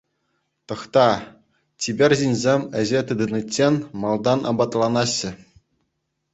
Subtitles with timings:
[0.69, 1.03] Тӑхта,
[1.83, 3.75] чипер ҫынсем ӗҫе тытӑниччен
[4.07, 5.31] малтан апатланаҫҫӗ.